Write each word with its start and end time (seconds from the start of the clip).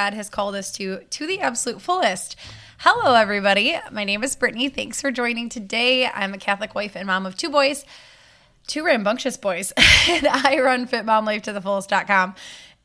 God 0.00 0.14
has 0.14 0.30
called 0.30 0.54
us 0.54 0.72
to 0.72 1.00
to 1.10 1.26
the 1.26 1.40
absolute 1.40 1.82
fullest. 1.82 2.34
Hello, 2.78 3.14
everybody. 3.14 3.76
My 3.92 4.02
name 4.02 4.24
is 4.24 4.34
Brittany. 4.34 4.70
Thanks 4.70 4.98
for 4.98 5.10
joining 5.10 5.50
today. 5.50 6.06
I'm 6.06 6.32
a 6.32 6.38
Catholic 6.38 6.74
wife 6.74 6.96
and 6.96 7.06
mom 7.06 7.26
of 7.26 7.36
two 7.36 7.50
boys, 7.50 7.84
two 8.66 8.82
rambunctious 8.82 9.36
boys, 9.36 9.74
and 10.08 10.26
I 10.26 10.58
run 10.60 10.88
fitmomlifetothefullest.com. 10.88 12.34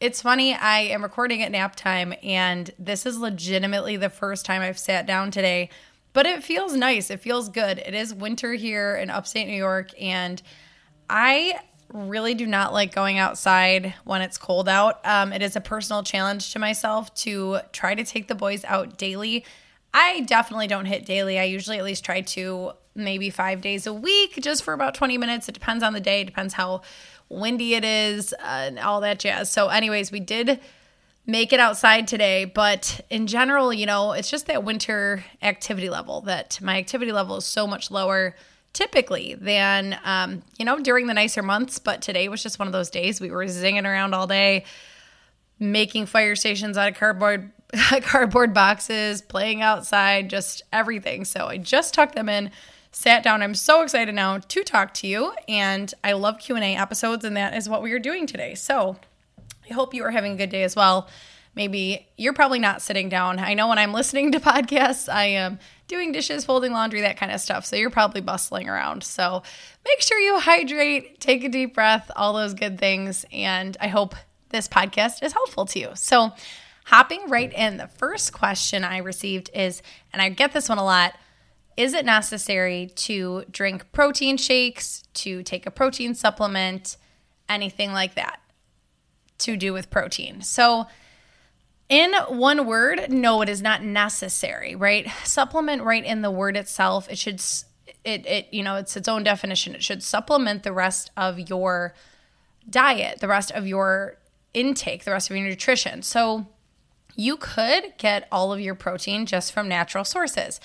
It's 0.02 0.22
funny, 0.22 0.56
I 0.56 0.80
am 0.80 1.04
recording 1.04 1.42
at 1.42 1.54
nap 1.54 1.78
time, 1.78 2.14
and 2.22 2.70
this 2.78 3.06
is 3.06 3.18
legitimately 3.18 3.96
the 3.96 4.10
first 4.10 4.46
time 4.46 4.62
I've 4.62 4.78
sat 4.78 5.06
down 5.06 5.32
today, 5.32 5.70
but 6.12 6.26
it 6.26 6.44
feels 6.44 6.76
nice. 6.76 7.10
It 7.10 7.22
feels 7.22 7.48
good. 7.48 7.78
It 7.78 7.94
is 7.94 8.14
winter 8.14 8.52
here 8.56 8.94
in 8.98 9.10
upstate 9.10 9.48
New 9.48 9.54
York, 9.54 9.92
and 9.98 10.42
I 11.10 11.62
really 11.90 12.34
do 12.34 12.46
not 12.46 12.74
like 12.74 12.94
going 12.94 13.18
outside 13.18 13.94
when 14.04 14.22
it's 14.22 14.38
cold 14.38 14.68
out. 14.68 15.00
Um, 15.06 15.32
it 15.34 15.42
is 15.42 15.56
a 15.56 15.62
personal 15.62 16.04
challenge 16.04 16.52
to 16.54 16.60
myself 16.60 17.14
to 17.16 17.60
try 17.72 17.96
to 17.96 18.04
take 18.04 18.28
the 18.28 18.36
boys 18.36 18.66
out 18.66 18.98
daily. 18.98 19.46
I 19.94 20.22
definitely 20.22 20.68
don't 20.68 20.86
hit 20.86 21.06
daily. 21.06 21.40
I 21.40 21.44
usually 21.44 21.78
at 21.78 21.84
least 21.84 22.04
try 22.04 22.22
to 22.22 22.74
maybe 22.96 23.30
five 23.30 23.62
days 23.62 23.88
a 23.88 23.94
week, 23.94 24.36
just 24.42 24.64
for 24.64 24.74
about 24.74 24.96
20 24.96 25.18
minutes. 25.18 25.48
It 25.50 25.54
depends 25.54 25.84
on 25.84 25.94
the 25.94 26.00
day, 26.00 26.22
it 26.22 26.26
depends 26.26 26.54
how 26.54 26.82
windy 27.30 27.76
it 27.76 27.84
is, 27.84 28.34
uh, 28.34 28.38
and 28.44 28.80
all 28.80 29.02
that 29.02 29.20
jazz. 29.20 29.52
So, 29.52 29.68
anyways, 29.68 30.12
we 30.12 30.20
did 30.20 30.60
make 31.26 31.52
it 31.52 31.60
outside 31.60 32.08
today, 32.08 32.46
but 32.46 33.02
in 33.10 33.28
general, 33.28 33.74
you 33.74 33.86
know, 33.86 34.12
it's 34.12 34.30
just 34.30 34.48
that 34.48 34.64
winter 34.64 35.26
activity 35.42 35.90
level 35.90 36.22
that 36.22 36.60
my 36.62 36.78
activity 36.78 37.12
level 37.12 37.38
is 37.38 37.46
so 37.46 37.66
much 37.66 37.90
lower 37.90 38.36
typically 38.76 39.36
than 39.36 39.98
um, 40.04 40.44
you 40.60 40.66
know 40.66 40.78
during 40.78 41.08
the 41.08 41.14
nicer 41.14 41.42
months 41.42 41.80
but 41.80 42.02
today 42.02 42.28
was 42.28 42.44
just 42.44 42.60
one 42.60 42.68
of 42.68 42.74
those 42.74 42.90
days 42.90 43.22
we 43.22 43.32
were 43.32 43.46
zinging 43.46 43.86
around 43.86 44.14
all 44.14 44.28
day 44.28 44.66
making 45.60 46.06
fire 46.06 46.36
stations 46.36 46.78
out 46.78 46.90
of 46.90 46.96
cardboard 46.96 47.52
cardboard 48.02 48.54
boxes 48.54 49.22
playing 49.22 49.62
outside 49.62 50.30
just 50.30 50.62
everything. 50.72 51.26
So 51.26 51.48
i 51.48 51.58
just 51.58 51.94
tucked 51.94 52.16
them 52.16 52.30
in 52.30 52.52
sat 52.92 53.24
down. 53.24 53.42
I'm 53.42 53.56
so 53.56 53.82
excited 53.82 54.16
now 54.16 54.38
to 54.38 54.64
talk 54.64 54.94
to 54.96 55.08
you 55.08 55.34
and 55.48 55.94
i 56.04 56.14
love 56.14 56.40
q&a 56.40 56.76
episodes 56.76 57.26
and 57.26 57.36
that 57.38 57.56
is 57.56 57.70
what 57.70 57.82
we 57.82 57.92
are 57.94 58.00
doing 58.00 58.28
today. 58.28 58.56
So 58.56 58.98
i 59.70 59.74
hope 59.74 59.94
you 59.94 60.04
are 60.04 60.12
having 60.12 60.34
a 60.34 60.38
good 60.38 60.50
day 60.50 60.64
as 60.64 60.76
well. 60.76 61.08
Maybe 61.56 62.08
you're 62.18 62.34
probably 62.34 62.60
not 62.60 62.82
sitting 62.82 63.08
down. 63.08 63.40
I 63.40 63.54
know 63.54 63.70
when 63.70 63.80
i'm 63.80 63.94
listening 63.94 64.32
to 64.34 64.40
podcasts 64.52 65.12
i 65.12 65.26
am 65.26 65.60
doing 65.88 66.12
dishes, 66.12 66.46
folding 66.46 66.72
laundry, 66.72 67.02
that 67.02 67.18
kind 67.18 67.32
of 67.32 67.40
stuff. 67.40 67.66
So 67.66 67.76
you're 67.76 67.90
probably 67.90 68.22
bustling 68.22 68.68
around. 68.68 69.04
So 69.04 69.44
make 69.86 70.02
sure 70.02 70.20
you 70.20 70.40
hydrate, 70.40 71.20
take 71.20 71.44
a 71.44 71.50
deep 71.50 71.76
breath, 71.76 72.10
all 72.16 72.34
those 72.34 72.54
good 72.54 72.80
things. 72.80 73.26
And 73.32 73.78
I 73.80 73.88
hope 73.88 74.16
this 74.50 74.68
podcast 74.68 75.24
is 75.24 75.34
helpful 75.34 75.66
to 75.68 75.80
you. 75.80 75.90
So, 75.96 76.34
hopping 76.86 77.30
right 77.30 77.52
in, 77.52 77.78
the 77.78 77.88
first 77.88 78.32
question 78.32 78.84
I 78.84 79.00
received 79.00 79.50
is, 79.54 79.82
and 80.14 80.22
I 80.22 80.30
get 80.30 80.54
this 80.54 80.70
one 80.70 80.78
a 80.78 80.84
lot 80.84 81.16
is 81.78 81.94
it 81.94 82.06
necessary 82.06 82.90
to 82.96 83.44
drink 83.52 83.92
protein 83.92 84.38
shakes, 84.38 85.04
to 85.14 85.44
take 85.44 85.66
a 85.66 85.72
protein 85.72 86.16
supplement, 86.16 86.96
anything 87.50 87.92
like 87.92 88.16
that 88.16 88.40
to 89.40 89.58
do 89.58 89.74
with 89.74 89.90
protein? 89.90 90.42
So, 90.42 90.88
in 91.90 92.14
one 92.30 92.66
word, 92.66 93.10
no, 93.10 93.42
it 93.42 93.50
is 93.50 93.62
not 93.62 93.84
necessary, 93.84 94.76
right? 94.76 95.08
Supplement 95.24 95.84
right 95.84 96.04
in 96.04 96.22
the 96.22 96.32
word 96.32 96.58
itself. 96.58 97.08
It 97.10 97.18
should 97.18 97.42
it 98.04 98.26
it 98.26 98.48
you 98.52 98.64
know, 98.64 98.76
it's 98.76 98.98
its 98.98 99.08
own 99.08 99.24
definition. 99.24 99.76
It 99.76 99.84
should 99.84 100.02
supplement 100.02 100.64
the 100.64 100.74
rest 100.74 101.12
of 101.16 101.40
your 101.40 101.94
diet, 102.68 103.20
the 103.20 103.28
rest 103.28 103.52
of 103.52 103.68
your 103.68 104.18
intake, 104.54 105.04
the 105.04 105.12
rest 105.12 105.30
of 105.30 105.36
your 105.36 105.48
nutrition. 105.48 106.02
So 106.02 106.48
you 107.16 107.38
could 107.38 107.94
get 107.98 108.28
all 108.32 108.52
of 108.52 108.60
your 108.60 108.76
protein 108.76 109.26
just 109.26 109.54
from 109.54 109.68
natural 109.68 110.04
sources. 110.04 110.60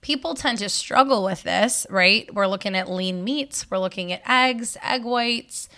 People 0.00 0.34
tend 0.34 0.58
to 0.58 0.68
struggle 0.68 1.24
with 1.24 1.44
this, 1.44 1.86
right? 1.88 2.32
We're 2.34 2.46
looking 2.46 2.74
at 2.74 2.90
lean 2.90 3.24
meats, 3.24 3.70
we're 3.70 3.78
looking 3.78 4.12
at 4.12 4.22
eggs, 4.28 4.76
egg 4.82 5.04
whites, 5.04 5.68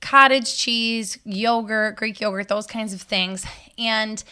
cottage 0.00 0.56
cheese, 0.56 1.18
yogurt, 1.24 1.96
Greek 1.96 2.20
yogurt, 2.20 2.48
those 2.48 2.66
kinds 2.66 2.92
of 2.92 3.02
things. 3.02 3.44
And 3.76 4.22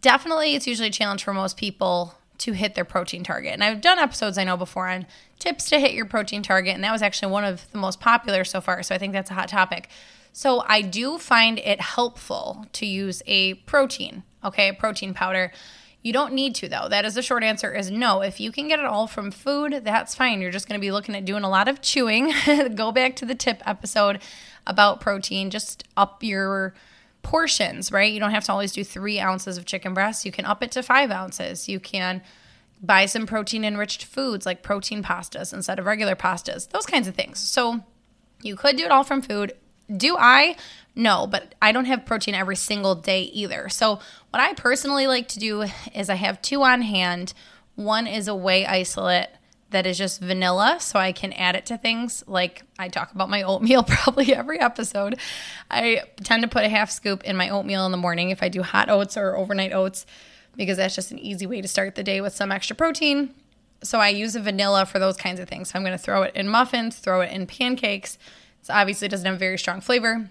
definitely 0.00 0.54
it's 0.54 0.66
usually 0.66 0.88
a 0.88 0.92
challenge 0.92 1.24
for 1.24 1.34
most 1.34 1.56
people 1.56 2.14
to 2.38 2.52
hit 2.52 2.74
their 2.74 2.84
protein 2.86 3.22
target. 3.22 3.52
And 3.52 3.62
I've 3.62 3.80
done 3.82 3.98
episodes 3.98 4.38
I 4.38 4.44
know 4.44 4.56
before 4.56 4.88
on 4.88 5.06
tips 5.38 5.68
to 5.70 5.78
hit 5.78 5.92
your 5.92 6.06
protein 6.06 6.42
target, 6.42 6.74
and 6.74 6.82
that 6.84 6.92
was 6.92 7.02
actually 7.02 7.32
one 7.32 7.44
of 7.44 7.70
the 7.72 7.78
most 7.78 8.00
popular 8.00 8.44
so 8.44 8.60
far. 8.60 8.82
So 8.82 8.94
I 8.94 8.98
think 8.98 9.12
that's 9.12 9.30
a 9.30 9.34
hot 9.34 9.48
topic. 9.48 9.88
So 10.32 10.64
I 10.66 10.80
do 10.80 11.18
find 11.18 11.58
it 11.58 11.80
helpful 11.80 12.66
to 12.74 12.86
use 12.86 13.22
a 13.26 13.54
protein, 13.54 14.22
okay, 14.44 14.72
protein 14.72 15.12
powder. 15.12 15.52
You 16.02 16.12
don't 16.12 16.32
need 16.32 16.54
to 16.56 16.68
though. 16.68 16.88
That 16.88 17.04
is 17.04 17.14
the 17.14 17.22
short 17.22 17.42
answer 17.42 17.74
is 17.74 17.90
no. 17.90 18.22
If 18.22 18.40
you 18.40 18.50
can 18.52 18.68
get 18.68 18.78
it 18.78 18.86
all 18.86 19.06
from 19.06 19.30
food, 19.30 19.82
that's 19.84 20.14
fine. 20.14 20.40
You're 20.40 20.50
just 20.50 20.68
going 20.68 20.80
to 20.80 20.84
be 20.84 20.90
looking 20.90 21.14
at 21.14 21.24
doing 21.24 21.44
a 21.44 21.50
lot 21.50 21.68
of 21.68 21.82
chewing. 21.82 22.32
Go 22.74 22.90
back 22.90 23.16
to 23.16 23.26
the 23.26 23.34
tip 23.34 23.62
episode 23.66 24.20
about 24.66 25.00
protein. 25.00 25.50
Just 25.50 25.84
up 25.96 26.22
your 26.22 26.74
portions, 27.22 27.92
right? 27.92 28.12
You 28.12 28.20
don't 28.20 28.30
have 28.30 28.44
to 28.44 28.52
always 28.52 28.72
do 28.72 28.82
three 28.82 29.20
ounces 29.20 29.58
of 29.58 29.66
chicken 29.66 29.92
breast. 29.92 30.24
You 30.24 30.32
can 30.32 30.46
up 30.46 30.62
it 30.62 30.70
to 30.72 30.82
five 30.82 31.10
ounces. 31.10 31.68
You 31.68 31.80
can 31.80 32.22
buy 32.82 33.06
some 33.06 33.26
protein 33.26 33.64
enriched 33.64 34.04
foods 34.04 34.46
like 34.46 34.62
protein 34.62 35.02
pastas 35.02 35.52
instead 35.52 35.78
of 35.78 35.84
regular 35.84 36.16
pastas, 36.16 36.70
those 36.70 36.86
kinds 36.86 37.08
of 37.08 37.14
things. 37.14 37.38
So 37.38 37.84
you 38.42 38.56
could 38.56 38.76
do 38.76 38.84
it 38.84 38.90
all 38.90 39.04
from 39.04 39.20
food. 39.20 39.52
Do 39.94 40.16
I? 40.18 40.56
No, 40.94 41.26
but 41.26 41.54
I 41.62 41.72
don't 41.72 41.86
have 41.86 42.04
protein 42.04 42.34
every 42.34 42.56
single 42.56 42.94
day 42.94 43.22
either. 43.22 43.68
So 43.68 44.00
what 44.30 44.40
I 44.40 44.54
personally 44.54 45.06
like 45.06 45.28
to 45.28 45.38
do 45.38 45.64
is 45.94 46.10
I 46.10 46.14
have 46.16 46.42
two 46.42 46.62
on 46.62 46.82
hand. 46.82 47.32
One 47.76 48.06
is 48.06 48.28
a 48.28 48.34
whey 48.34 48.66
isolate 48.66 49.28
that 49.70 49.86
is 49.86 49.96
just 49.96 50.20
vanilla 50.20 50.78
so 50.80 50.98
I 50.98 51.12
can 51.12 51.32
add 51.32 51.54
it 51.54 51.66
to 51.66 51.78
things. 51.78 52.24
Like 52.26 52.62
I 52.78 52.88
talk 52.88 53.12
about 53.12 53.30
my 53.30 53.42
oatmeal 53.42 53.82
probably 53.88 54.34
every 54.34 54.60
episode. 54.60 55.18
I 55.70 56.02
tend 56.22 56.42
to 56.42 56.48
put 56.48 56.64
a 56.64 56.68
half 56.68 56.90
scoop 56.90 57.24
in 57.24 57.36
my 57.36 57.48
oatmeal 57.50 57.86
in 57.86 57.92
the 57.92 57.98
morning 57.98 58.30
if 58.30 58.42
I 58.42 58.48
do 58.48 58.62
hot 58.62 58.90
oats 58.90 59.16
or 59.16 59.36
overnight 59.36 59.72
oats 59.72 60.06
because 60.56 60.76
that's 60.76 60.94
just 60.94 61.12
an 61.12 61.18
easy 61.18 61.46
way 61.46 61.60
to 61.60 61.68
start 61.68 61.94
the 61.94 62.02
day 62.02 62.20
with 62.20 62.34
some 62.34 62.50
extra 62.50 62.74
protein. 62.74 63.34
So 63.82 63.98
I 63.98 64.08
use 64.08 64.36
a 64.36 64.40
vanilla 64.40 64.84
for 64.84 64.98
those 64.98 65.16
kinds 65.16 65.40
of 65.40 65.48
things. 65.48 65.70
So 65.70 65.78
I'm 65.78 65.84
going 65.84 65.96
to 65.96 66.02
throw 66.02 66.22
it 66.22 66.34
in 66.34 66.48
muffins, 66.48 66.98
throw 66.98 67.22
it 67.22 67.32
in 67.32 67.46
pancakes. 67.46 68.18
It 68.62 68.70
obviously 68.70 69.06
it 69.06 69.10
doesn't 69.10 69.26
have 69.26 69.38
very 69.38 69.58
strong 69.58 69.80
flavor. 69.80 70.30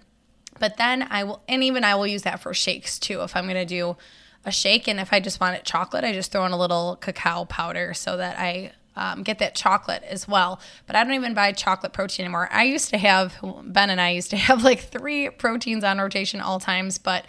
But 0.59 0.77
then 0.77 1.07
I 1.09 1.23
will, 1.23 1.41
and 1.47 1.63
even 1.63 1.83
I 1.83 1.95
will 1.95 2.07
use 2.07 2.23
that 2.23 2.41
for 2.41 2.53
shakes 2.53 2.99
too. 2.99 3.21
If 3.21 3.35
I'm 3.35 3.45
going 3.45 3.55
to 3.55 3.65
do 3.65 3.97
a 4.45 4.51
shake 4.51 4.87
and 4.87 4.99
if 4.99 5.13
I 5.13 5.19
just 5.19 5.39
want 5.39 5.55
it 5.55 5.63
chocolate, 5.63 6.03
I 6.03 6.13
just 6.13 6.31
throw 6.31 6.45
in 6.45 6.51
a 6.51 6.57
little 6.57 6.97
cacao 6.97 7.45
powder 7.45 7.93
so 7.93 8.17
that 8.17 8.37
I 8.39 8.71
um, 8.95 9.23
get 9.23 9.39
that 9.39 9.55
chocolate 9.55 10.03
as 10.03 10.27
well. 10.27 10.59
But 10.85 10.95
I 10.95 11.03
don't 11.03 11.13
even 11.13 11.33
buy 11.33 11.51
chocolate 11.53 11.93
protein 11.93 12.25
anymore. 12.25 12.49
I 12.51 12.63
used 12.63 12.89
to 12.89 12.97
have, 12.97 13.35
Ben 13.63 13.89
and 13.89 14.01
I 14.01 14.11
used 14.11 14.31
to 14.31 14.37
have 14.37 14.63
like 14.63 14.81
three 14.81 15.29
proteins 15.29 15.83
on 15.83 15.99
rotation 15.99 16.41
all 16.41 16.59
times, 16.59 16.97
but 16.97 17.25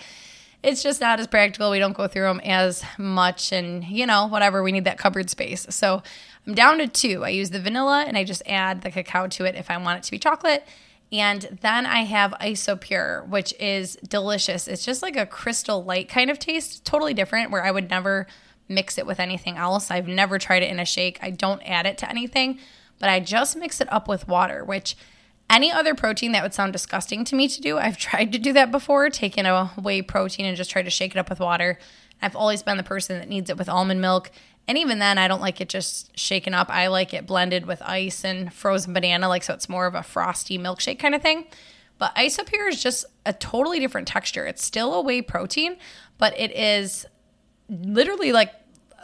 it's 0.63 0.83
just 0.83 1.01
not 1.01 1.21
as 1.21 1.27
practical. 1.27 1.71
We 1.71 1.79
don't 1.79 1.97
go 1.97 2.07
through 2.07 2.25
them 2.25 2.41
as 2.41 2.85
much, 2.99 3.51
and 3.51 3.83
you 3.85 4.05
know, 4.05 4.27
whatever, 4.27 4.63
we 4.63 4.73
need 4.73 4.85
that 4.85 4.99
cupboard 4.99 5.31
space. 5.31 5.67
So 5.71 6.03
I'm 6.47 6.55
down 6.55 6.79
to 6.79 6.87
two. 6.87 7.25
I 7.25 7.31
use 7.31 7.51
the 7.51 7.61
vanilla 7.61 8.05
and 8.07 8.17
I 8.17 8.25
just 8.25 8.43
add 8.47 8.83
the 8.83 8.91
cacao 8.91 9.27
to 9.29 9.45
it 9.45 9.55
if 9.55 9.71
I 9.71 9.77
want 9.79 9.99
it 9.99 10.03
to 10.05 10.11
be 10.11 10.19
chocolate. 10.19 10.67
And 11.13 11.59
then 11.61 11.87
I 11.87 12.05
have 12.05 12.33
Isopure, 12.41 13.27
which 13.29 13.53
is 13.59 13.97
delicious. 13.97 14.69
It's 14.69 14.85
just 14.85 15.03
like 15.03 15.17
a 15.17 15.27
crystal 15.27 15.83
light 15.83 16.09
kind 16.09 16.31
of 16.31 16.39
taste, 16.39 16.85
totally 16.85 17.15
different, 17.15 17.51
where 17.51 17.65
I 17.65 17.73
would 17.73 17.91
never 17.91 18.27
mix 18.69 18.97
it 18.97 19.07
with 19.07 19.19
anything 19.19 19.57
else. 19.57 19.91
I've 19.91 20.07
never 20.07 20.39
tried 20.39 20.63
it 20.63 20.71
in 20.71 20.79
a 20.79 20.85
shake. 20.85 21.19
I 21.21 21.31
don't 21.31 21.63
add 21.63 21.87
it 21.87 21.99
to 21.99 22.09
anything, 22.09 22.61
but 23.01 23.09
I 23.09 23.19
just 23.19 23.57
mix 23.57 23.81
it 23.81 23.93
up 23.93 24.07
with 24.07 24.29
water, 24.29 24.65
which 24.65 24.97
any 25.51 25.73
other 25.73 25.97
protein 25.97 26.31
that 26.33 26.45
would 26.45 26.55
sound 26.55 26.73
disgusting 26.73 27.25
to 27.25 27.35
me 27.35 27.49
to 27.49 27.61
do. 27.61 27.77
I've 27.77 27.97
tried 27.99 28.33
to 28.33 28.39
do 28.39 28.53
that 28.53 28.71
before, 28.71 29.11
taking 29.11 29.47
a 29.47 29.67
whey 29.77 30.03
protein 30.03 30.47
and 30.47 30.57
just 30.57 30.71
try 30.71 30.83
to 30.83 30.91
shake 30.91 31.17
it 31.17 31.19
up 31.19 31.29
with 31.29 31.41
water. 31.41 31.79
I've 32.23 32.37
always 32.37 32.63
been 32.63 32.77
the 32.77 32.83
person 32.83 33.19
that 33.19 33.29
needs 33.29 33.51
it 33.51 33.57
with 33.57 33.69
almond 33.69 34.01
milk. 34.01 34.31
And 34.71 34.79
even 34.79 35.01
then, 35.01 35.19
I 35.19 35.27
don't 35.27 35.41
like 35.41 35.61
it 35.61 35.69
just 35.69 36.17
shaken 36.17 36.55
up. 36.55 36.71
I 36.71 36.87
like 36.87 37.13
it 37.13 37.27
blended 37.27 37.67
with 37.67 37.83
ice 37.83 38.25
and 38.25 38.55
frozen 38.55 38.93
banana, 38.93 39.27
like 39.27 39.43
so 39.43 39.53
it's 39.53 39.69
more 39.69 39.85
of 39.85 39.97
a 39.97 40.03
frosty 40.05 40.61
milkshake 40.61 41.01
kind 41.01 41.13
of 41.13 41.23
thing. 41.23 41.47
But 41.99 42.15
Isopure 42.15 42.69
is 42.69 42.81
just 42.81 43.05
a 43.27 43.33
totally 43.33 43.81
different 43.81 44.07
texture. 44.07 44.47
It's 44.47 44.65
still 44.65 44.95
a 44.95 45.03
whey 45.03 45.23
protein, 45.23 45.77
but 46.19 46.39
it 46.39 46.53
is 46.53 47.05
literally 47.69 48.31
like 48.31 48.53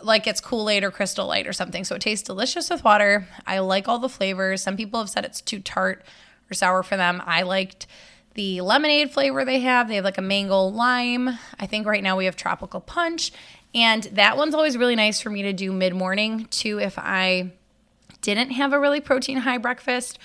like 0.04 0.28
it's 0.28 0.40
Kool-Aid 0.40 0.84
or 0.84 0.92
Crystal 0.92 1.26
Light 1.26 1.48
or 1.48 1.52
something. 1.52 1.82
So 1.82 1.96
it 1.96 2.00
tastes 2.00 2.24
delicious 2.24 2.70
with 2.70 2.84
water. 2.84 3.26
I 3.44 3.58
like 3.58 3.88
all 3.88 3.98
the 3.98 4.08
flavors. 4.08 4.62
Some 4.62 4.76
people 4.76 5.00
have 5.00 5.10
said 5.10 5.24
it's 5.24 5.40
too 5.40 5.58
tart 5.58 6.04
or 6.48 6.54
sour 6.54 6.84
for 6.84 6.96
them. 6.96 7.20
I 7.26 7.42
liked 7.42 7.88
the 8.34 8.60
lemonade 8.60 9.10
flavor 9.10 9.44
they 9.44 9.58
have. 9.60 9.88
They 9.88 9.96
have 9.96 10.04
like 10.04 10.18
a 10.18 10.22
mango 10.22 10.62
lime. 10.62 11.30
I 11.58 11.66
think 11.66 11.88
right 11.88 12.04
now 12.04 12.16
we 12.16 12.26
have 12.26 12.36
tropical 12.36 12.80
punch. 12.80 13.32
And 13.76 14.05
that 14.05 14.38
one's 14.38 14.55
always 14.55 14.78
really 14.78 14.96
nice 14.96 15.20
for 15.20 15.28
me 15.28 15.43
to 15.43 15.52
do 15.52 15.70
mid 15.70 15.94
morning 15.94 16.46
too 16.46 16.81
if 16.81 16.99
I 16.99 17.52
didn't 18.23 18.52
have 18.52 18.73
a 18.73 18.81
really 18.81 19.02
protein 19.02 19.37
high 19.37 19.58
breakfast 19.58 20.19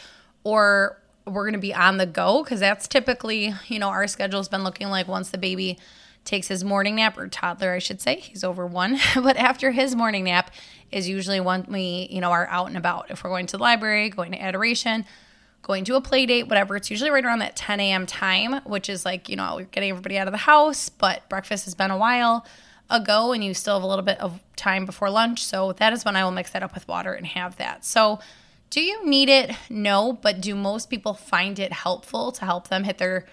or 0.45 0.97
we're 1.25 1.43
going 1.43 1.53
to 1.53 1.59
be 1.59 1.73
on 1.73 1.97
the 1.97 2.05
go 2.05 2.43
because 2.43 2.61
that's 2.61 2.87
typically, 2.87 3.53
you 3.67 3.77
know, 3.77 3.89
our 3.89 4.07
schedule's 4.07 4.47
been 4.47 4.63
looking 4.63 4.87
like 4.87 5.09
once 5.09 5.31
the 5.31 5.37
baby 5.37 5.77
takes 6.23 6.47
his 6.47 6.63
morning 6.63 6.95
nap, 6.95 7.17
or 7.17 7.27
toddler, 7.27 7.73
I 7.73 7.79
should 7.79 7.99
say. 7.99 8.19
He's 8.19 8.43
over 8.43 8.65
one. 8.65 8.99
but 9.15 9.35
after 9.35 9.71
his 9.71 9.95
morning 9.95 10.23
nap 10.23 10.51
is 10.89 11.09
usually 11.09 11.41
when 11.41 11.65
we, 11.67 12.07
you 12.09 12.21
know, 12.21 12.31
are 12.31 12.47
out 12.47 12.67
and 12.67 12.77
about. 12.77 13.11
If 13.11 13.23
we're 13.23 13.31
going 13.31 13.47
to 13.47 13.57
the 13.57 13.63
library, 13.63 14.09
going 14.09 14.31
to 14.31 14.41
adoration, 14.41 15.03
going 15.61 15.83
to 15.85 15.95
a 15.95 16.01
play 16.01 16.25
date, 16.25 16.47
whatever, 16.47 16.77
it's 16.77 16.89
usually 16.89 17.09
right 17.09 17.25
around 17.25 17.39
that 17.39 17.57
10 17.57 17.81
a.m. 17.81 18.05
time, 18.05 18.61
which 18.63 18.87
is 18.87 19.03
like, 19.03 19.27
you 19.27 19.35
know, 19.35 19.55
we're 19.57 19.65
getting 19.65 19.89
everybody 19.89 20.17
out 20.17 20.27
of 20.27 20.31
the 20.31 20.37
house, 20.37 20.87
but 20.87 21.27
breakfast 21.27 21.65
has 21.65 21.75
been 21.75 21.91
a 21.91 21.97
while 21.97 22.45
ago 22.91 23.31
and 23.31 23.43
you 23.43 23.53
still 23.53 23.75
have 23.75 23.83
a 23.83 23.87
little 23.87 24.05
bit 24.05 24.19
of 24.19 24.39
time 24.55 24.85
before 24.85 25.09
lunch. 25.09 25.43
So 25.43 25.73
that 25.73 25.93
is 25.93 26.05
when 26.05 26.15
I 26.15 26.23
will 26.23 26.31
mix 26.31 26.51
that 26.51 26.61
up 26.61 26.73
with 26.73 26.87
water 26.87 27.13
and 27.13 27.25
have 27.25 27.57
that. 27.57 27.85
So 27.85 28.19
do 28.69 28.81
you 28.81 29.05
need 29.05 29.29
it? 29.29 29.51
No, 29.69 30.13
but 30.13 30.41
do 30.41 30.55
most 30.55 30.89
people 30.89 31.13
find 31.13 31.59
it 31.59 31.73
helpful 31.73 32.31
to 32.33 32.45
help 32.45 32.67
them 32.67 32.83
hit 32.83 32.97
their 32.97 33.25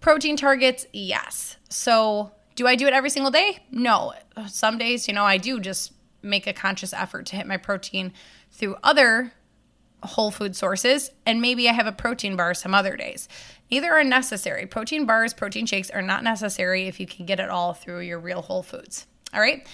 protein 0.00 0.36
targets? 0.36 0.86
Yes. 0.92 1.56
So 1.68 2.32
do 2.54 2.66
I 2.66 2.76
do 2.76 2.86
it 2.86 2.92
every 2.92 3.10
single 3.10 3.30
day? 3.30 3.60
No. 3.70 4.14
Some 4.46 4.78
days, 4.78 5.08
you 5.08 5.14
know, 5.14 5.24
I 5.24 5.36
do 5.36 5.60
just 5.60 5.92
make 6.22 6.46
a 6.46 6.52
conscious 6.52 6.92
effort 6.92 7.26
to 7.26 7.36
hit 7.36 7.46
my 7.46 7.56
protein 7.56 8.12
through 8.50 8.76
other 8.82 9.32
whole 10.02 10.30
food 10.30 10.56
sources, 10.56 11.10
and 11.26 11.40
maybe 11.40 11.68
I 11.68 11.72
have 11.72 11.86
a 11.86 11.92
protein 11.92 12.36
bar 12.36 12.54
some 12.54 12.74
other 12.74 12.96
days. 12.96 13.28
Neither 13.70 13.92
are 13.92 14.04
necessary. 14.04 14.66
Protein 14.66 15.06
bars, 15.06 15.32
protein 15.32 15.66
shakes 15.66 15.90
are 15.90 16.02
not 16.02 16.22
necessary 16.22 16.88
if 16.88 17.00
you 17.00 17.06
can 17.06 17.24
get 17.24 17.40
it 17.40 17.48
all 17.48 17.72
through 17.72 18.00
your 18.00 18.18
real 18.18 18.42
whole 18.42 18.62
foods. 18.62 19.06
All 19.32 19.40
right. 19.40 19.66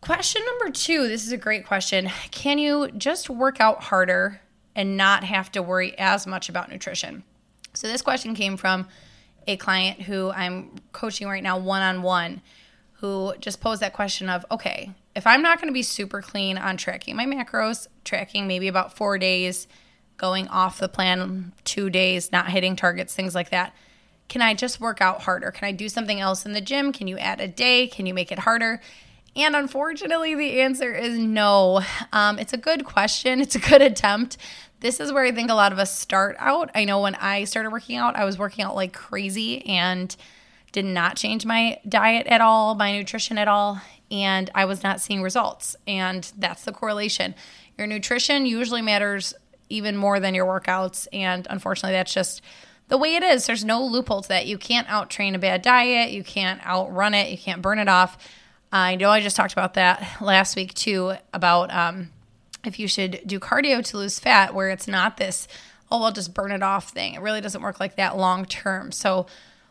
Question 0.00 0.42
number 0.46 0.72
two 0.72 1.08
this 1.08 1.26
is 1.26 1.32
a 1.32 1.36
great 1.36 1.66
question. 1.66 2.10
Can 2.30 2.58
you 2.58 2.90
just 2.92 3.28
work 3.28 3.60
out 3.60 3.82
harder 3.82 4.40
and 4.74 4.96
not 4.96 5.24
have 5.24 5.50
to 5.52 5.62
worry 5.62 5.98
as 5.98 6.26
much 6.26 6.48
about 6.48 6.70
nutrition? 6.70 7.24
So, 7.74 7.86
this 7.86 8.00
question 8.00 8.34
came 8.34 8.56
from 8.56 8.88
a 9.46 9.56
client 9.56 10.02
who 10.02 10.30
I'm 10.30 10.76
coaching 10.92 11.28
right 11.28 11.42
now 11.42 11.58
one 11.58 11.82
on 11.82 12.02
one 12.02 12.40
who 12.94 13.34
just 13.40 13.60
posed 13.60 13.82
that 13.82 13.92
question 13.92 14.28
of 14.28 14.46
okay, 14.50 14.90
if 15.20 15.26
I'm 15.26 15.42
not 15.42 15.58
going 15.58 15.68
to 15.68 15.74
be 15.74 15.82
super 15.82 16.22
clean 16.22 16.56
on 16.56 16.78
tracking 16.78 17.14
my 17.14 17.26
macros, 17.26 17.88
tracking 18.04 18.48
maybe 18.48 18.68
about 18.68 18.96
four 18.96 19.18
days, 19.18 19.68
going 20.16 20.48
off 20.48 20.78
the 20.78 20.88
plan 20.88 21.52
two 21.62 21.90
days, 21.90 22.32
not 22.32 22.48
hitting 22.48 22.74
targets, 22.74 23.14
things 23.14 23.34
like 23.34 23.50
that, 23.50 23.74
can 24.30 24.40
I 24.40 24.54
just 24.54 24.80
work 24.80 25.02
out 25.02 25.20
harder? 25.20 25.50
Can 25.50 25.68
I 25.68 25.72
do 25.72 25.90
something 25.90 26.20
else 26.20 26.46
in 26.46 26.52
the 26.52 26.60
gym? 26.62 26.90
Can 26.90 27.06
you 27.06 27.18
add 27.18 27.38
a 27.38 27.48
day? 27.48 27.86
Can 27.86 28.06
you 28.06 28.14
make 28.14 28.32
it 28.32 28.38
harder? 28.38 28.80
And 29.36 29.54
unfortunately, 29.54 30.34
the 30.34 30.62
answer 30.62 30.94
is 30.94 31.18
no. 31.18 31.82
Um, 32.14 32.38
it's 32.38 32.54
a 32.54 32.58
good 32.58 32.86
question, 32.86 33.42
it's 33.42 33.56
a 33.56 33.60
good 33.60 33.82
attempt. 33.92 34.38
This 34.80 35.00
is 35.00 35.12
where 35.12 35.24
I 35.24 35.32
think 35.32 35.50
a 35.50 35.54
lot 35.54 35.70
of 35.70 35.78
us 35.78 35.94
start 35.94 36.34
out. 36.38 36.70
I 36.74 36.86
know 36.86 37.02
when 37.02 37.14
I 37.16 37.44
started 37.44 37.72
working 37.72 37.96
out, 37.96 38.16
I 38.16 38.24
was 38.24 38.38
working 38.38 38.64
out 38.64 38.74
like 38.74 38.94
crazy 38.94 39.66
and 39.66 40.16
did 40.72 40.84
not 40.84 41.16
change 41.16 41.44
my 41.44 41.78
diet 41.88 42.26
at 42.26 42.40
all, 42.40 42.74
my 42.74 42.96
nutrition 42.96 43.38
at 43.38 43.48
all 43.48 43.80
and 44.10 44.50
I 44.54 44.64
was 44.64 44.82
not 44.82 45.00
seeing 45.00 45.22
results. 45.22 45.76
And 45.86 46.30
that's 46.36 46.64
the 46.64 46.72
correlation. 46.72 47.34
Your 47.78 47.86
nutrition 47.86 48.44
usually 48.44 48.82
matters 48.82 49.34
even 49.68 49.96
more 49.96 50.18
than 50.18 50.34
your 50.34 50.46
workouts. 50.46 51.06
And 51.12 51.46
unfortunately, 51.48 51.92
that's 51.92 52.12
just 52.12 52.42
the 52.88 52.98
way 52.98 53.14
it 53.14 53.22
is. 53.22 53.46
There's 53.46 53.64
no 53.64 53.84
loophole 53.84 54.22
to 54.22 54.28
that. 54.28 54.46
You 54.46 54.58
can't 54.58 54.90
out 54.90 55.10
train 55.10 55.34
a 55.34 55.38
bad 55.38 55.62
diet, 55.62 56.10
you 56.10 56.24
can't 56.24 56.64
outrun 56.66 57.14
it, 57.14 57.30
you 57.30 57.38
can't 57.38 57.62
burn 57.62 57.78
it 57.78 57.88
off. 57.88 58.18
I 58.72 58.96
know 58.96 59.10
I 59.10 59.20
just 59.20 59.36
talked 59.36 59.52
about 59.52 59.74
that 59.74 60.20
last 60.20 60.56
week 60.56 60.74
too 60.74 61.14
about 61.32 61.72
um, 61.72 62.10
if 62.64 62.78
you 62.78 62.88
should 62.88 63.20
do 63.26 63.38
cardio 63.38 63.84
to 63.84 63.96
lose 63.96 64.18
fat, 64.18 64.54
where 64.54 64.70
it's 64.70 64.88
not 64.88 65.16
this, 65.16 65.46
oh, 65.90 66.02
I'll 66.02 66.12
just 66.12 66.34
burn 66.34 66.52
it 66.52 66.62
off 66.62 66.90
thing. 66.90 67.14
It 67.14 67.20
really 67.20 67.40
doesn't 67.40 67.62
work 67.62 67.78
like 67.80 67.96
that 67.96 68.16
long 68.16 68.44
term. 68.44 68.92
So, 68.92 69.26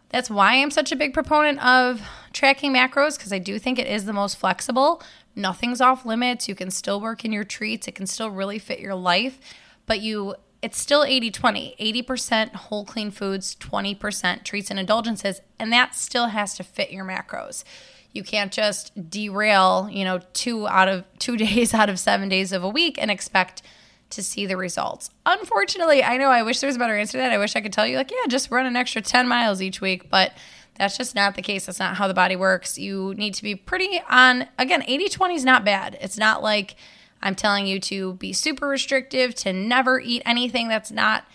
that's 0.10 0.30
why 0.30 0.56
I'm 0.56 0.72
such 0.72 0.92
a 0.92 0.96
big 0.96 1.14
proponent 1.14 1.64
of 1.64 2.02
tracking 2.34 2.74
macros 2.74 3.18
because 3.18 3.32
I 3.32 3.40
do 3.40 3.60
think 3.60 3.80
it 3.80 3.88
is 3.88 4.06
the 4.06 4.14
most 4.14 4.38
flexible. 4.38 5.02
Nothing's 5.36 5.82
off 5.82 6.06
limits. 6.06 6.48
You 6.48 6.56
can 6.56 6.72
still 6.72 7.00
work 7.00 7.24
in 7.24 7.32
your 7.32 7.44
treats. 7.44 7.88
It 7.88 7.96
can 7.96 8.08
still 8.08 8.30
really 8.30 8.60
fit 8.60 8.80
your 8.80 8.96
life, 8.96 9.40
but 9.86 10.02
you 10.02 10.36
it's 10.62 10.78
still 10.78 11.06
80-20. 11.06 11.78
80% 11.78 12.54
whole 12.54 12.84
clean 12.84 13.12
foods, 13.12 13.56
20% 13.56 14.44
treats 14.44 14.70
and 14.70 14.78
indulgences, 14.78 15.40
and 15.58 15.72
that 15.72 15.96
still 15.96 16.28
has 16.28 16.56
to 16.56 16.64
fit 16.64 16.92
your 16.92 17.06
macros. 17.06 17.64
You 18.12 18.24
can't 18.24 18.52
just 18.52 19.10
derail, 19.10 19.90
you 19.90 20.04
know, 20.04 20.20
2 20.34 20.68
out 20.68 20.90
of 20.90 21.06
2 21.20 21.38
days 21.46 21.74
out 21.74 21.90
of 21.90 21.98
7 21.98 22.28
days 22.28 22.52
of 22.52 22.64
a 22.64 22.70
week 22.70 22.98
and 23.00 23.10
expect 23.10 23.62
to 24.12 24.24
see 24.24 24.46
the 24.46 24.58
results. 24.58 25.10
Unfortunately, 25.26 26.04
I 26.04 26.18
know 26.18 26.30
I 26.30 26.44
wish 26.44 26.60
there 26.60 26.68
was 26.68 26.76
a 26.76 26.80
better 26.80 26.98
answer 26.98 27.14
to 27.14 27.18
that. 27.20 27.32
I 27.32 27.38
wish 27.38 27.56
I 27.56 27.62
could 27.62 27.74
tell 27.74 27.86
you, 27.86 27.98
like, 27.98 28.12
yeah, 28.12 28.28
just 28.28 28.50
run 28.50 28.66
an 28.66 28.76
extra 28.76 29.02
10 29.02 29.28
miles 29.28 29.62
each 29.62 29.82
week, 29.82 30.10
but 30.10 30.34
that's 30.78 30.98
just 30.98 31.14
not 31.14 31.36
the 31.36 31.42
case. 31.42 31.66
That's 31.66 31.80
not 31.80 31.98
how 31.98 32.08
the 32.08 32.14
body 32.14 32.36
works. 32.36 32.78
You 32.78 33.14
need 33.16 33.34
to 33.36 33.44
be 33.44 33.54
pretty 33.54 34.02
on, 34.10 34.48
again, 34.58 34.84
80 34.88 35.10
20 35.10 35.36
is 35.36 35.46
not 35.46 35.66
bad. 35.66 35.98
It's 36.02 36.18
not 36.18 36.42
like 36.42 36.76
I'm 37.22 37.36
telling 37.36 37.68
you 37.68 37.80
to 37.82 38.14
be 38.14 38.34
super 38.34 38.68
restrictive, 38.68 39.36
to 39.36 39.54
never 39.54 40.00
eat 40.00 40.24
anything 40.26 40.70
that's 40.70 40.92
not 40.92 41.26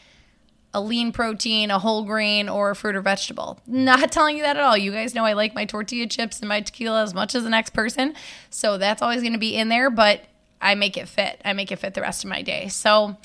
a 0.72 0.80
lean 0.80 1.12
protein, 1.12 1.70
a 1.70 1.78
whole 1.78 2.04
grain, 2.04 2.48
or 2.48 2.70
a 2.70 2.76
fruit 2.76 2.96
or 2.96 3.00
vegetable. 3.00 3.60
Not 3.66 4.10
telling 4.12 4.36
you 4.36 4.42
that 4.42 4.56
at 4.56 4.62
all. 4.62 4.76
You 4.76 4.90
guys 4.90 5.14
know 5.14 5.24
I 5.24 5.34
like 5.34 5.54
my 5.54 5.64
tortilla 5.64 6.06
chips 6.06 6.40
and 6.40 6.48
my 6.48 6.60
tequila 6.60 7.02
as 7.02 7.14
much 7.14 7.34
as 7.34 7.44
the 7.44 7.50
next 7.50 7.70
person. 7.70 8.14
So 8.50 8.76
that's 8.76 9.00
always 9.00 9.20
going 9.20 9.34
to 9.34 9.38
be 9.38 9.54
in 9.54 9.68
there. 9.68 9.88
But 9.90 10.24
I 10.60 10.74
make 10.74 10.96
it 10.96 11.08
fit. 11.08 11.40
I 11.44 11.52
make 11.52 11.70
it 11.72 11.78
fit 11.78 11.94
the 11.94 12.00
rest 12.00 12.24
of 12.24 12.30
my 12.30 12.42
day. 12.42 12.68
So 12.68 13.16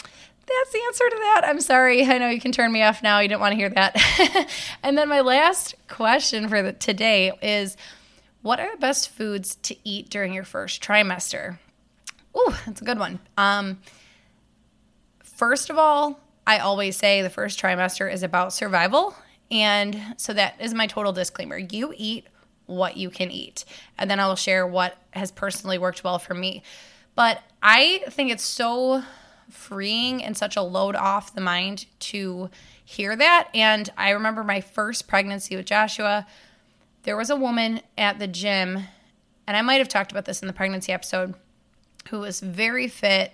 that's 0.49 0.71
the 0.71 0.81
answer 0.87 1.09
to 1.09 1.15
that. 1.15 1.41
I'm 1.45 1.61
sorry. 1.61 2.03
I 2.05 2.17
know 2.17 2.29
you 2.29 2.41
can 2.41 2.51
turn 2.51 2.71
me 2.71 2.81
off 2.81 3.03
now. 3.03 3.19
You 3.19 3.27
didn't 3.27 3.41
want 3.41 3.53
to 3.53 3.57
hear 3.57 3.69
that. 3.69 4.49
and 4.83 4.97
then 4.97 5.07
my 5.09 5.21
last 5.21 5.75
question 5.87 6.49
for 6.49 6.61
the, 6.61 6.73
today 6.73 7.31
is 7.41 7.77
what 8.41 8.59
are 8.59 8.71
the 8.71 8.79
best 8.79 9.09
foods 9.09 9.55
to 9.63 9.75
eat 9.83 10.09
during 10.09 10.33
your 10.33 10.43
first 10.43 10.81
trimester? 10.81 11.57
Ooh, 12.37 12.53
that's 12.65 12.81
a 12.81 12.85
good 12.85 12.99
one. 12.99 13.19
Um, 13.37 13.79
first 15.23 15.69
of 15.69 15.77
all, 15.77 16.19
I 16.47 16.59
always 16.59 16.95
say 16.97 17.21
the 17.21 17.29
first 17.29 17.61
trimester 17.61 18.11
is 18.11 18.23
about 18.23 18.53
survival. 18.53 19.15
And 19.51 19.99
so 20.17 20.33
that 20.33 20.55
is 20.59 20.73
my 20.73 20.87
total 20.87 21.11
disclaimer. 21.11 21.57
You 21.57 21.93
eat 21.95 22.27
what 22.65 22.97
you 22.97 23.09
can 23.09 23.31
eat. 23.31 23.65
And 23.97 24.09
then 24.09 24.19
I 24.19 24.27
will 24.27 24.35
share 24.35 24.65
what 24.65 24.97
has 25.11 25.31
personally 25.31 25.77
worked 25.77 26.03
well 26.03 26.19
for 26.19 26.33
me. 26.33 26.63
But 27.19 27.43
I 27.61 28.05
think 28.11 28.31
it's 28.31 28.45
so 28.45 29.03
freeing 29.49 30.23
and 30.23 30.37
such 30.37 30.55
a 30.55 30.61
load 30.61 30.95
off 30.95 31.35
the 31.35 31.41
mind 31.41 31.85
to 31.99 32.49
hear 32.85 33.13
that. 33.13 33.49
And 33.53 33.89
I 33.97 34.11
remember 34.11 34.41
my 34.41 34.61
first 34.61 35.05
pregnancy 35.05 35.57
with 35.57 35.65
Joshua, 35.65 36.25
there 37.03 37.17
was 37.17 37.29
a 37.29 37.35
woman 37.35 37.81
at 37.97 38.19
the 38.19 38.27
gym, 38.27 38.85
and 39.45 39.57
I 39.57 39.61
might 39.61 39.79
have 39.79 39.89
talked 39.89 40.13
about 40.13 40.23
this 40.23 40.41
in 40.41 40.47
the 40.47 40.53
pregnancy 40.53 40.93
episode, 40.93 41.33
who 42.09 42.19
was 42.19 42.39
very 42.39 42.87
fit, 42.87 43.33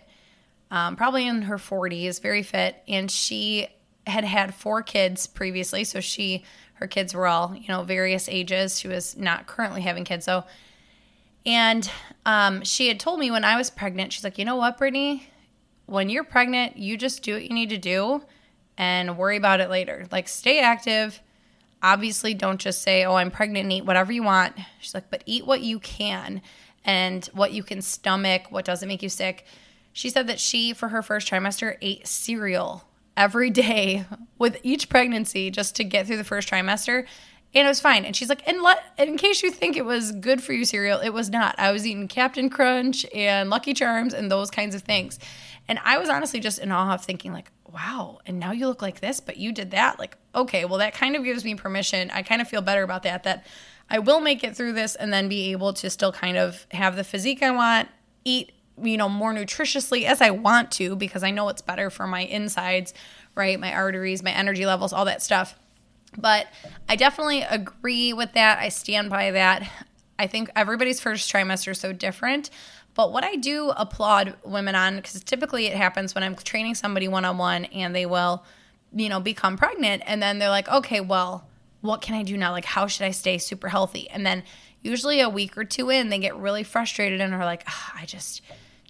um, 0.72 0.96
probably 0.96 1.27
in 1.27 1.44
her 1.44 1.58
40s, 1.58 2.20
very 2.20 2.42
fit, 2.42 2.77
and 2.88 3.12
she 3.12 3.68
had 4.08 4.24
had 4.24 4.56
four 4.56 4.82
kids 4.82 5.27
previously. 5.27 5.84
So 5.84 6.00
she, 6.00 6.44
her 6.74 6.88
kids 6.88 7.13
were 7.13 7.27
all, 7.27 7.56
you 7.56 7.68
know, 7.68 7.84
various 7.84 8.30
ages. 8.30 8.80
She 8.80 8.88
was 8.88 9.15
not 9.15 9.46
currently 9.46 9.82
having 9.82 10.06
kids. 10.06 10.25
So 10.25 10.44
and 11.45 11.89
um, 12.25 12.63
she 12.63 12.87
had 12.87 12.99
told 12.99 13.19
me 13.19 13.29
when 13.29 13.43
I 13.43 13.57
was 13.57 13.69
pregnant, 13.69 14.13
she's 14.13 14.23
like, 14.23 14.37
you 14.37 14.45
know 14.45 14.55
what, 14.55 14.77
Brittany? 14.77 15.27
When 15.85 16.09
you're 16.09 16.23
pregnant, 16.23 16.77
you 16.77 16.97
just 16.97 17.21
do 17.21 17.33
what 17.33 17.43
you 17.43 17.53
need 17.53 17.69
to 17.69 17.77
do 17.77 18.23
and 18.77 19.17
worry 19.17 19.37
about 19.37 19.61
it 19.61 19.69
later. 19.69 20.07
Like, 20.11 20.27
stay 20.27 20.59
active. 20.59 21.21
Obviously, 21.83 22.33
don't 22.33 22.59
just 22.59 22.81
say, 22.81 23.05
oh, 23.05 23.15
I'm 23.15 23.29
pregnant 23.29 23.65
and 23.65 23.73
eat 23.73 23.85
whatever 23.85 24.11
you 24.11 24.23
want. 24.23 24.55
She's 24.79 24.95
like, 24.95 25.11
but 25.11 25.23
eat 25.27 25.45
what 25.45 25.61
you 25.61 25.79
can 25.79 26.41
and 26.83 27.25
what 27.33 27.51
you 27.51 27.63
can 27.63 27.81
stomach, 27.81 28.51
what 28.51 28.65
doesn't 28.65 28.87
make 28.87 29.03
you 29.03 29.09
sick. 29.09 29.45
She 29.93 30.09
said 30.09 30.27
that 30.27 30.39
she, 30.39 30.73
for 30.73 30.89
her 30.89 31.03
first 31.03 31.29
trimester, 31.29 31.77
ate 31.81 32.07
cereal 32.07 32.83
every 33.15 33.49
day 33.51 34.05
with 34.39 34.57
each 34.63 34.89
pregnancy 34.89 35.51
just 35.51 35.75
to 35.75 35.83
get 35.83 36.07
through 36.07 36.17
the 36.17 36.23
first 36.23 36.49
trimester 36.49 37.05
and 37.55 37.65
it 37.65 37.69
was 37.69 37.79
fine. 37.79 38.03
And 38.03 38.13
she's 38.15 38.27
like, 38.27 38.45
and 38.45 38.59
in 38.97 39.17
case 39.17 39.41
you 39.41 39.50
think 39.50 39.77
it 39.77 39.85
was 39.85 40.12
good 40.12 40.43
for 40.43 40.51
you 40.51 40.65
cereal, 40.65 41.00
it 41.00 41.09
was 41.09 41.29
not. 41.29 41.55
I 41.57 41.71
was 41.71 41.88
eating 41.88 42.09
Captain 42.09 42.50
Crunch 42.50 43.05
and 43.15 43.50
Lucky 43.50 43.74
Charms 43.74 44.13
and 44.13 44.29
those 44.29 44.51
kinds 44.51 44.75
of 44.75 44.81
things. 44.81 45.17
And 45.67 45.79
I 45.83 45.97
was 45.97 46.09
honestly 46.09 46.41
just 46.41 46.59
in 46.59 46.71
awe 46.71 46.93
of 46.93 47.05
thinking, 47.05 47.31
like, 47.31 47.50
wow, 47.71 48.19
and 48.25 48.39
now 48.39 48.51
you 48.51 48.67
look 48.67 48.81
like 48.81 49.00
this, 49.00 49.19
but 49.19 49.38
you 49.38 49.51
did 49.51 49.71
that. 49.71 49.97
Like, 49.97 50.17
okay, 50.35 50.65
well, 50.65 50.79
that 50.79 50.93
kind 50.93 51.15
of 51.15 51.24
gives 51.24 51.45
me 51.45 51.55
permission. 51.55 52.12
I 52.12 52.24
kind 52.24 52.41
of 52.41 52.47
feel 52.47 52.62
better 52.62 52.83
about 52.83 53.03
that, 53.03 53.24
that 53.24 53.45
I 53.89 54.00
will 54.00 54.19
make 54.19 54.43
it 54.43 54.55
through 54.55 54.74
this 54.74 54.95
and 54.95 55.12
then 55.12 55.29
be 55.29 55.51
able 55.51 55.74
to 55.74 55.89
still 55.89 56.12
kind 56.12 56.38
of 56.38 56.67
have 56.71 56.95
the 56.95 57.03
physique 57.03 57.41
I 57.41 57.51
want, 57.51 57.88
eat, 58.25 58.51
you 58.81 58.97
know, 58.97 59.07
more 59.09 59.33
nutritiously 59.33 60.03
as 60.03 60.21
I 60.21 60.31
want 60.31 60.71
to, 60.74 60.95
because 60.95 61.24
I 61.24 61.31
know 61.31 61.47
it's 61.50 61.62
better 61.62 61.89
for 61.89 62.05
my 62.05 62.21
insides, 62.21 62.93
right? 63.33 63.59
My 63.59 63.74
arteries, 63.74 64.21
my 64.21 64.31
energy 64.31 64.65
levels, 64.65 64.91
all 64.91 65.05
that 65.05 65.21
stuff 65.21 65.57
but 66.17 66.48
I 66.88 66.95
definitely 66.95 67.41
agree 67.41 68.13
with 68.13 68.34
that. 68.34 68.60
I 68.60 68.69
stand 68.69 69.10
by 69.10 69.31
that. 69.31 69.69
I 70.17 70.27
think 70.27 70.50
everybody's 70.55 71.00
first 71.00 71.31
trimester 71.31 71.72
is 71.72 71.79
so 71.79 71.91
different. 71.93 72.50
But 72.93 73.12
what 73.12 73.25
I 73.25 73.36
do 73.36 73.72
applaud 73.75 74.36
women 74.43 74.74
on, 74.74 74.95
because 74.95 75.22
typically 75.24 75.65
it 75.67 75.75
happens 75.75 76.15
when 76.15 76.24
I'm 76.24 76.36
training 76.36 76.75
somebody 76.75 77.07
one 77.07 77.25
on 77.25 77.38
one 77.38 77.65
and 77.65 77.93
they 77.93 78.05
will, 78.05 78.43
you 78.93 79.10
know, 79.10 79.19
become 79.19 79.57
pregnant. 79.57 80.03
And 80.05 80.24
then 80.24 80.39
they're 80.39 80.50
like, 80.50 80.69
okay, 80.69 81.01
well, 81.01 81.45
what 81.81 82.01
can 82.01 82.15
I 82.15 82.24
do 82.24 82.38
now? 82.38 82.51
Like, 82.51 82.65
how 82.65 82.88
should 82.88 83.05
I 83.05 83.12
stay 83.12 83.38
super 83.38 83.67
healthy? 83.67 84.10
And 84.10 84.25
then 84.25 84.43
usually 84.81 85.19
a 85.19 85.29
week 85.29 85.57
or 85.57 85.65
two 85.65 85.89
in, 85.89 86.10
they 86.10 86.19
get 86.19 86.38
really 86.38 86.63
frustrated 86.63 87.19
and 87.19 87.34
are 87.34 87.43
like, 87.43 87.63
oh, 87.67 87.91
I 87.95 88.05
just 88.05 88.41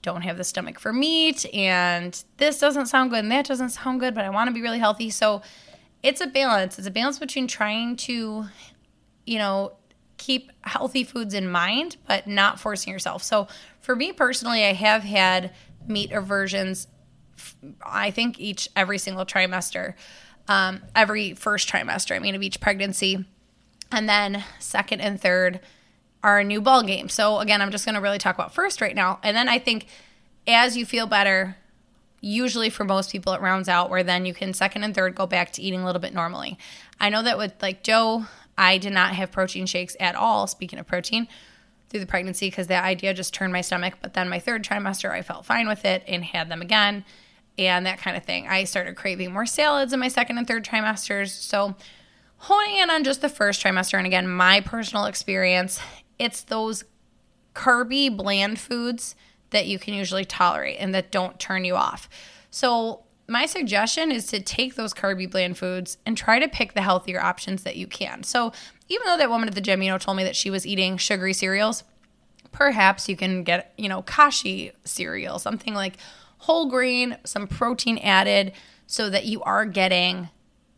don't 0.03 0.21
have 0.21 0.37
the 0.37 0.43
stomach 0.43 0.77
for 0.77 0.93
meat 0.93 1.51
and 1.51 2.23
this 2.37 2.59
doesn't 2.59 2.85
sound 2.85 3.09
good 3.09 3.23
and 3.23 3.31
that 3.31 3.47
doesn't 3.47 3.69
sound 3.69 3.99
good, 3.99 4.13
but 4.13 4.23
I 4.23 4.29
want 4.29 4.49
to 4.49 4.53
be 4.53 4.61
really 4.61 4.77
healthy. 4.77 5.09
So 5.09 5.41
it's 6.05 6.21
a 6.21 6.27
balance. 6.27 6.77
It's 6.77 6.87
a 6.87 6.91
balance 6.91 7.17
between 7.17 7.47
trying 7.47 7.95
to, 7.95 8.45
you 9.25 9.37
know, 9.39 9.73
keep 10.17 10.51
healthy 10.61 11.03
foods 11.03 11.33
in 11.33 11.49
mind, 11.49 11.97
but 12.07 12.27
not 12.27 12.59
forcing 12.59 12.93
yourself. 12.93 13.23
So 13.23 13.47
for 13.81 13.95
me 13.95 14.11
personally, 14.11 14.63
I 14.63 14.73
have 14.73 15.01
had 15.01 15.51
meat 15.87 16.11
aversions, 16.11 16.87
I 17.83 18.11
think 18.11 18.39
each, 18.39 18.69
every 18.75 18.99
single 18.99 19.25
trimester, 19.25 19.95
um, 20.47 20.83
every 20.95 21.33
first 21.33 21.67
trimester, 21.67 22.15
I 22.15 22.19
mean, 22.19 22.35
of 22.35 22.43
each 22.43 22.61
pregnancy. 22.61 23.25
And 23.91 24.07
then 24.07 24.43
second 24.59 25.01
and 25.01 25.19
third 25.19 25.59
are 26.23 26.37
a 26.37 26.43
new 26.43 26.61
ball 26.61 26.83
game. 26.83 27.09
So 27.09 27.39
again, 27.39 27.63
I'm 27.63 27.71
just 27.71 27.83
going 27.83 27.95
to 27.95 28.01
really 28.01 28.19
talk 28.19 28.35
about 28.35 28.53
first 28.53 28.79
right 28.79 28.95
now. 28.95 29.19
And 29.23 29.35
then 29.35 29.49
I 29.49 29.57
think 29.57 29.87
as 30.45 30.77
you 30.77 30.85
feel 30.85 31.07
better, 31.07 31.57
usually 32.25 32.71
for 32.71 32.83
most 32.83 33.11
people 33.11 33.33
it 33.33 33.41
rounds 33.41 33.69
out 33.69 33.89
where 33.89 34.03
then 34.03 34.25
you 34.25 34.33
can 34.33 34.53
second 34.53 34.83
and 34.83 34.95
third 34.95 35.13
go 35.13 35.27
back 35.27 35.51
to 35.51 35.61
eating 35.61 35.81
a 35.81 35.85
little 35.85 36.01
bit 36.01 36.13
normally. 36.13 36.57
I 36.99 37.09
know 37.09 37.21
that 37.21 37.37
with 37.37 37.53
like 37.61 37.83
Joe, 37.83 38.25
I 38.57 38.79
did 38.79 38.93
not 38.93 39.13
have 39.13 39.31
protein 39.31 39.67
shakes 39.67 39.95
at 39.99 40.15
all. 40.15 40.47
Speaking 40.47 40.79
of 40.79 40.87
protein, 40.87 41.27
through 41.89 41.99
the 41.99 42.05
pregnancy 42.07 42.47
because 42.49 42.67
that 42.67 42.83
idea 42.83 43.13
just 43.13 43.33
turned 43.33 43.53
my 43.53 43.61
stomach. 43.61 43.95
But 44.01 44.15
then 44.15 44.27
my 44.27 44.39
third 44.39 44.63
trimester, 44.63 45.11
I 45.11 45.21
felt 45.21 45.45
fine 45.45 45.67
with 45.67 45.85
it 45.85 46.03
and 46.07 46.23
had 46.23 46.49
them 46.49 46.61
again 46.61 47.05
and 47.57 47.85
that 47.85 47.99
kind 47.99 48.17
of 48.17 48.25
thing. 48.25 48.47
I 48.47 48.63
started 48.63 48.95
craving 48.95 49.31
more 49.31 49.45
salads 49.45 49.93
in 49.93 49.99
my 49.99 50.07
second 50.07 50.37
and 50.37 50.47
third 50.47 50.65
trimesters. 50.65 51.29
So, 51.29 51.75
honing 52.37 52.77
in 52.79 52.89
on 52.89 53.03
just 53.03 53.21
the 53.21 53.29
first 53.29 53.63
trimester, 53.63 53.97
and 53.97 54.07
again, 54.07 54.27
my 54.27 54.59
personal 54.59 55.05
experience, 55.05 55.79
it's 56.19 56.41
those 56.41 56.83
carby, 57.53 58.15
bland 58.15 58.59
foods 58.59 59.15
that 59.51 59.67
you 59.67 59.79
can 59.79 59.93
usually 59.93 60.25
tolerate 60.25 60.77
and 60.79 60.93
that 60.93 61.11
don't 61.11 61.39
turn 61.39 61.65
you 61.65 61.75
off. 61.75 62.09
So, 62.49 63.01
my 63.27 63.47
suggestion 63.47 64.11
is 64.11 64.27
to 64.27 64.39
take 64.39 64.75
those 64.75 64.93
carby, 64.93 65.29
bland 65.29 65.57
foods 65.57 65.97
and 66.05 66.15
try 66.15 66.37
to 66.37 66.47
pick 66.47 66.73
the 66.73 66.81
healthier 66.81 67.19
options 67.19 67.63
that 67.63 67.75
you 67.75 67.87
can. 67.87 68.21
So, 68.23 68.51
even 68.87 69.05
though 69.07 69.17
that 69.17 69.29
woman 69.29 69.47
at 69.47 69.55
the 69.55 69.61
gym, 69.61 69.81
you 69.81 69.89
know, 69.89 69.97
told 69.97 70.17
me 70.17 70.23
that 70.23 70.35
she 70.35 70.51
was 70.51 70.67
eating 70.67 70.97
sugary 70.97 71.33
cereals, 71.33 71.83
perhaps 72.51 73.09
you 73.09 73.17
can 73.17 73.43
get, 73.43 73.73
you 73.77 73.89
know, 73.89 74.03
kashi 74.03 74.71
cereal, 74.83 75.39
something 75.39 75.73
like 75.73 75.97
whole 76.39 76.69
grain, 76.69 77.17
some 77.23 77.47
protein 77.47 77.97
added 77.97 78.51
so 78.87 79.09
that 79.09 79.25
you 79.25 79.41
are 79.43 79.65
getting 79.65 80.29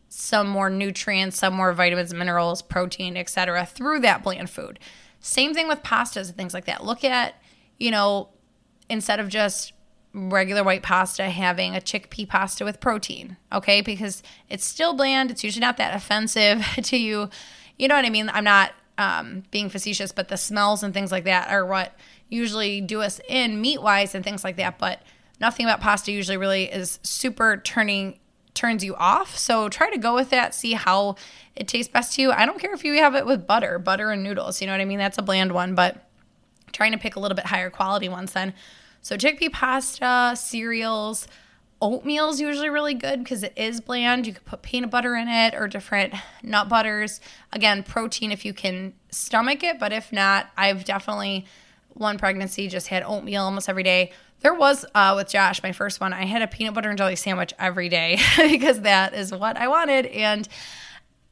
some 0.08 0.48
more 0.48 0.70
nutrients, 0.70 1.38
some 1.38 1.54
more 1.54 1.72
vitamins, 1.72 2.14
minerals, 2.14 2.62
protein, 2.62 3.16
etc. 3.16 3.66
through 3.66 4.00
that 4.00 4.22
bland 4.22 4.48
food. 4.48 4.78
Same 5.20 5.52
thing 5.52 5.68
with 5.68 5.82
pastas 5.82 6.28
and 6.28 6.36
things 6.36 6.54
like 6.54 6.64
that. 6.64 6.84
Look 6.84 7.04
at, 7.04 7.34
you 7.78 7.90
know, 7.90 8.30
instead 8.88 9.20
of 9.20 9.28
just 9.28 9.72
regular 10.14 10.64
white 10.64 10.82
pasta 10.82 11.24
having 11.24 11.76
a 11.76 11.80
chickpea 11.80 12.28
pasta 12.28 12.64
with 12.64 12.80
protein, 12.80 13.36
okay? 13.52 13.80
Because 13.80 14.22
it's 14.48 14.64
still 14.64 14.94
bland, 14.94 15.30
it's 15.30 15.44
usually 15.44 15.60
not 15.60 15.76
that 15.76 15.94
offensive 15.94 16.64
to 16.82 16.96
you. 16.96 17.28
You 17.78 17.88
know 17.88 17.94
what 17.94 18.04
I 18.04 18.10
mean? 18.10 18.30
I'm 18.32 18.44
not 18.44 18.72
um, 18.96 19.44
being 19.50 19.68
facetious, 19.68 20.12
but 20.12 20.28
the 20.28 20.36
smells 20.36 20.82
and 20.82 20.92
things 20.92 21.12
like 21.12 21.24
that 21.24 21.50
are 21.50 21.64
what 21.64 21.94
usually 22.28 22.80
do 22.80 23.00
us 23.00 23.20
in 23.28 23.60
meat 23.60 23.80
wise 23.80 24.14
and 24.14 24.24
things 24.24 24.44
like 24.44 24.56
that. 24.56 24.78
But 24.78 25.02
nothing 25.40 25.66
about 25.66 25.80
pasta 25.80 26.10
usually 26.10 26.36
really 26.36 26.64
is 26.64 26.98
super 27.02 27.58
turning 27.58 28.18
turns 28.54 28.82
you 28.82 28.96
off. 28.96 29.38
So 29.38 29.68
try 29.68 29.90
to 29.90 29.98
go 29.98 30.14
with 30.14 30.30
that, 30.30 30.54
see 30.54 30.72
how 30.72 31.14
it 31.54 31.68
tastes 31.68 31.92
best 31.92 32.14
to 32.14 32.22
you. 32.22 32.32
I 32.32 32.44
don't 32.44 32.58
care 32.58 32.74
if 32.74 32.84
you 32.84 32.94
have 32.94 33.14
it 33.14 33.24
with 33.24 33.46
butter, 33.46 33.78
butter 33.78 34.10
and 34.10 34.24
noodles. 34.24 34.60
You 34.60 34.66
know 34.66 34.72
what 34.72 34.80
I 34.80 34.84
mean? 34.84 34.98
That's 34.98 35.18
a 35.18 35.22
bland 35.22 35.52
one, 35.52 35.76
but 35.76 36.07
trying 36.72 36.92
to 36.92 36.98
pick 36.98 37.16
a 37.16 37.20
little 37.20 37.36
bit 37.36 37.46
higher 37.46 37.70
quality 37.70 38.08
ones 38.08 38.32
then. 38.32 38.54
So 39.02 39.16
chickpea 39.16 39.52
pasta, 39.52 40.34
cereals, 40.36 41.28
oatmeal 41.80 42.30
is 42.30 42.40
usually 42.40 42.68
really 42.68 42.94
good 42.94 43.20
because 43.20 43.42
it 43.42 43.52
is 43.56 43.80
bland. 43.80 44.26
You 44.26 44.34
could 44.34 44.44
put 44.44 44.62
peanut 44.62 44.90
butter 44.90 45.14
in 45.14 45.28
it 45.28 45.54
or 45.54 45.68
different 45.68 46.14
nut 46.42 46.68
butters. 46.68 47.20
Again, 47.52 47.82
protein 47.82 48.32
if 48.32 48.44
you 48.44 48.52
can 48.52 48.94
stomach 49.10 49.62
it, 49.62 49.78
but 49.78 49.92
if 49.92 50.12
not, 50.12 50.50
I've 50.56 50.84
definitely 50.84 51.46
one 51.94 52.18
pregnancy 52.18 52.68
just 52.68 52.88
had 52.88 53.02
oatmeal 53.02 53.44
almost 53.44 53.68
every 53.68 53.82
day. 53.82 54.12
There 54.40 54.54
was 54.54 54.84
uh, 54.94 55.14
with 55.16 55.28
Josh, 55.28 55.62
my 55.62 55.72
first 55.72 56.00
one. 56.00 56.12
I 56.12 56.24
had 56.24 56.42
a 56.42 56.46
peanut 56.46 56.74
butter 56.74 56.88
and 56.88 56.98
jelly 56.98 57.16
sandwich 57.16 57.52
every 57.58 57.88
day 57.88 58.18
because 58.36 58.82
that 58.82 59.14
is 59.14 59.32
what 59.32 59.56
I 59.56 59.66
wanted, 59.68 60.06
and 60.06 60.48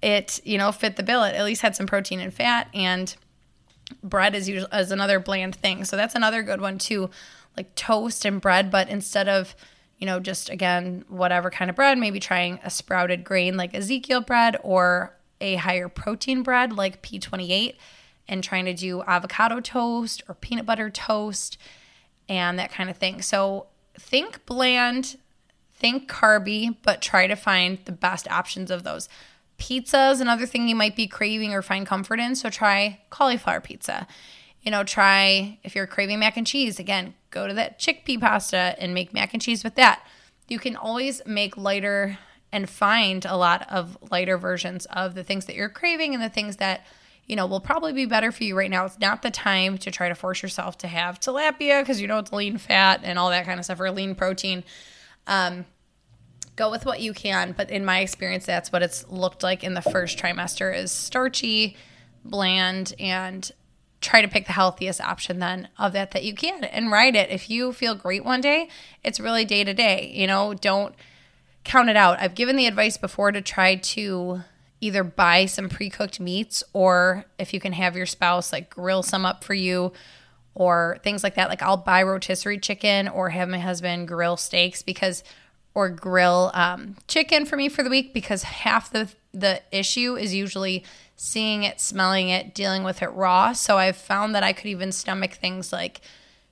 it 0.03 0.41
you 0.45 0.59
know 0.59 0.73
fit 0.73 0.97
the 0.97 1.05
bill. 1.05 1.23
It 1.23 1.35
at 1.35 1.45
least 1.45 1.63
had 1.63 1.77
some 1.77 1.87
protein 1.87 2.19
and 2.19 2.35
fat, 2.35 2.69
and 2.75 3.15
bread 4.03 4.35
is 4.35 4.49
usually 4.49 4.71
is 4.73 4.91
another 4.91 5.21
bland 5.21 5.55
thing. 5.57 5.85
So 5.85 5.97
that's 5.97 6.15
another 6.15 6.43
good 6.43 6.61
one 6.61 6.79
too, 6.79 7.11
like 7.57 7.75
toast 7.75 8.25
and 8.25 8.41
bread. 8.41 8.71
But 8.71 8.89
instead 8.89 9.29
of 9.29 9.55
you 9.99 10.07
know 10.07 10.21
just 10.21 10.51
again 10.51 11.05
whatever 11.09 11.51
kind 11.51 11.71
of 11.71 11.77
bread, 11.77 11.99
maybe 11.99 12.21
trying 12.21 12.61
a 12.65 12.71
sprouted 12.71 13.25
grain 13.25 13.57
like 13.57 13.75
Ezekiel 13.75 14.21
bread 14.21 14.57
or 14.63 15.15
a 15.41 15.57
higher 15.57 15.89
protein 15.89 16.43
bread 16.43 16.73
like 16.73 17.03
P28 17.03 17.77
and 18.29 18.43
trying 18.43 18.65
to 18.65 18.75
do 18.75 19.03
avocado 19.03 19.61
toast 19.61 20.23
or 20.29 20.35
peanut 20.35 20.67
butter 20.67 20.91
toast 20.91 21.59
and 22.29 22.59
that 22.59 22.73
kind 22.73 22.91
of 22.91 22.97
thing. 22.97 23.23
So 23.23 23.67
think 23.99 24.45
bland, 24.47 25.17
think 25.75 26.11
carby, 26.11 26.77
but 26.83 27.03
try 27.03 27.27
to 27.27 27.37
find 27.37 27.79
the 27.85 27.93
best 27.93 28.29
options 28.31 28.71
of 28.71 28.83
those. 28.83 29.09
Pizza 29.59 30.11
is 30.11 30.21
another 30.21 30.47
thing 30.47 30.69
you 30.69 30.75
might 30.75 30.97
be 30.97 31.07
craving 31.07 31.53
or 31.53 31.63
find 31.63 31.87
comfort 31.87 32.21
in. 32.21 32.35
So 32.35 32.51
try 32.51 33.01
cauliflower 33.11 33.61
pizza. 33.61 34.07
You 34.63 34.71
know, 34.71 34.85
try 34.85 35.59
if 35.63 35.75
you're 35.75 35.87
craving 35.87 36.19
mac 36.19 36.37
and 36.37 36.47
cheese, 36.47 36.79
again, 36.79 37.15
go 37.31 37.47
to 37.47 37.55
that 37.55 37.79
chickpea 37.79 38.21
pasta 38.21 38.75
and 38.79 38.93
make 38.95 39.15
mac 39.15 39.33
and 39.33 39.41
cheese 39.41 39.63
with 39.65 39.77
that. 39.77 40.07
You 40.49 40.59
can 40.59 40.77
always 40.77 41.23
make 41.25 41.57
lighter 41.57 42.19
and 42.53 42.69
find 42.69 43.25
a 43.25 43.37
lot 43.37 43.67
of 43.71 43.97
lighter 44.11 44.39
versions 44.39 44.87
of 44.87 45.15
the 45.15 45.25
things 45.25 45.47
that 45.47 45.57
you're 45.57 45.69
craving 45.69 46.15
and 46.15 46.23
the 46.23 46.29
things 46.29 46.57
that 46.57 46.87
you 47.27 47.35
know, 47.35 47.47
will 47.47 47.61
probably 47.61 47.93
be 47.93 48.07
better 48.07 48.31
for 48.31 48.45
you 48.45 48.57
right 48.57 48.71
now. 48.71 48.85
It's 48.85 49.01
not 49.01 49.23
the 49.23 49.31
time 49.31 49.79
to 49.79 49.91
try 49.91 50.09
to 50.09 50.15
force 50.15 50.43
yourself 50.43 50.79
to 50.79 50.89
have 50.89 51.19
tilapia 51.19 51.83
because 51.83 52.01
you 52.01 52.07
know 52.07 52.19
it's 52.19 52.33
lean 52.33 52.57
fat 52.57 53.01
and 53.03 53.19
all 53.19 53.31
that 53.31 53.45
kind 53.45 53.59
of 53.59 53.65
stuff 53.65 53.81
or 53.81 53.91
lean 53.91 54.15
protein. 54.15 54.63
Um, 55.27 55.67
go 56.57 56.71
with 56.71 56.87
what 56.87 57.01
you 57.01 57.13
can, 57.13 57.53
but 57.57 57.71
in 57.71 57.85
my 57.85 58.01
experience, 58.01 58.47
that's 58.47 58.73
what 58.73 58.83
it's 58.83 59.07
looked 59.09 59.43
like 59.43 59.63
in 59.63 59.75
the 59.75 59.83
first 59.83 60.19
trimester 60.19 60.75
is 60.75 60.91
starchy, 60.91 61.77
bland, 62.25 62.95
and 62.99 63.53
try 64.01 64.23
to 64.23 64.29
pick 64.29 64.47
the 64.47 64.53
healthiest 64.53 65.01
option 65.01 65.39
then 65.39 65.69
of 65.79 65.93
that 65.93 66.13
that 66.13 66.25
you 66.25 66.35
can 66.35 66.65
and 66.65 66.91
ride 66.91 67.15
it. 67.15 67.31
If 67.31 67.51
you 67.51 67.73
feel 67.73 67.95
great 67.95 68.25
one 68.25 68.41
day, 68.41 68.69
it's 69.05 69.21
really 69.21 69.45
day 69.45 69.65
to 69.65 69.75
day. 69.75 70.11
You 70.15 70.27
know, 70.27 70.55
don't 70.55 70.95
count 71.65 71.91
it 71.91 71.97
out. 71.97 72.21
I've 72.21 72.35
given 72.35 72.57
the 72.57 72.67
advice 72.67 72.97
before 72.97 73.33
to 73.33 73.43
try 73.43 73.77
to 73.77 74.43
either 74.81 75.03
buy 75.03 75.47
some 75.47 75.69
pre-cooked 75.69 76.21
meats 76.21 76.63
or 76.73 77.25
if 77.39 77.53
you 77.53 77.61
can 77.61 77.73
have 77.73 77.97
your 77.97 78.07
spouse 78.07 78.53
like 78.53 78.71
grill 78.71 79.03
some 79.03 79.25
up 79.25 79.43
for 79.43 79.55
you 79.55 79.93
or 80.55 80.99
things 81.03 81.25
like 81.25 81.35
that 81.35 81.49
like 81.49 81.63
I'll 81.63 81.79
buy 81.79 82.03
rotisserie 82.03 82.59
chicken 82.59 83.09
or 83.09 83.31
have 83.31 83.49
my 83.49 83.59
husband 83.59 84.07
grill 84.07 84.37
steaks 84.37 84.83
because 84.83 85.25
or 85.77 85.91
grill 85.91 86.51
um, 86.55 86.97
chicken 87.07 87.45
for 87.45 87.55
me 87.55 87.69
for 87.69 87.83
the 87.83 87.91
week 87.91 88.15
because 88.15 88.43
half 88.43 88.91
the 88.91 89.09
the 89.35 89.61
issue 89.71 90.17
is 90.17 90.33
usually 90.33 90.83
seeing 91.17 91.65
it, 91.65 91.79
smelling 91.79 92.31
it, 92.31 92.55
dealing 92.55 92.83
with 92.83 93.03
it 93.03 93.09
raw. 93.09 93.53
So 93.53 93.77
I've 93.77 93.99
found 93.99 94.35
that 94.35 94.43
I 94.43 94.55
could 94.55 94.69
even 94.69 94.91
stomach 94.91 95.35
things 95.35 95.75
like 95.75 96.01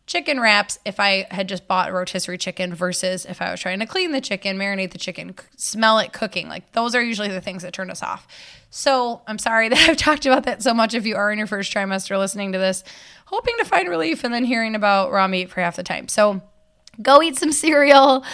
chicken 0.07 0.39
wraps 0.39 0.79
if 0.85 1.01
I 1.01 1.27
had 1.31 1.49
just 1.49 1.67
bought 1.67 1.91
rotisserie 1.91 2.37
chicken 2.37 2.75
versus 2.75 3.25
if 3.25 3.41
I 3.41 3.51
was 3.51 3.61
trying 3.61 3.79
to 3.79 3.87
clean 3.87 4.13
the 4.13 4.21
chicken, 4.21 4.59
marinate 4.59 4.91
the 4.91 4.99
chicken, 4.99 5.35
smell 5.57 5.99
it 6.01 6.13
cooking. 6.13 6.47
Like 6.51 6.73
those 6.73 6.95
are 6.95 7.03
usually 7.03 7.29
the 7.29 7.41
things 7.41 7.63
that 7.63 7.73
turn 7.73 7.91
us 7.91 8.03
off. 8.03 8.29
So 8.69 9.23
I'm 9.27 9.39
sorry 9.39 9.69
that 9.71 9.89
I've 9.89 9.97
talked 9.97 10.27
about 10.27 10.45
that 10.45 10.63
so 10.63 10.75
much 10.75 10.93
if 10.93 11.07
you 11.07 11.17
are 11.17 11.33
in 11.33 11.39
your 11.39 11.47
first 11.47 11.73
trimester 11.73 12.19
listening 12.19 12.53
to 12.53 12.59
this, 12.59 12.85
hoping 13.25 13.55
to 13.57 13.65
find 13.65 13.89
relief 13.89 14.23
and 14.23 14.35
then 14.35 14.45
hearing 14.45 14.75
about 14.75 15.11
raw 15.11 15.27
meat 15.27 15.49
for 15.49 15.63
half 15.63 15.77
the 15.77 15.83
time. 15.83 16.09
So 16.09 16.43
go 17.01 17.23
eat 17.23 17.37
some 17.39 17.53
cereal 17.53 18.25